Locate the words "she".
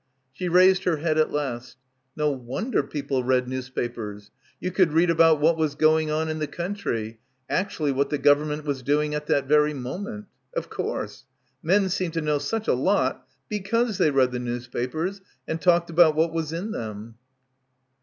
0.33-0.49